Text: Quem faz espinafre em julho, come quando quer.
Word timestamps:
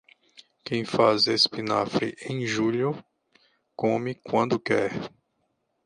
Quem 0.65 0.83
faz 0.83 1.27
espinafre 1.27 2.17
em 2.27 2.43
julho, 2.43 3.05
come 3.75 4.15
quando 4.15 4.59
quer. 4.59 4.91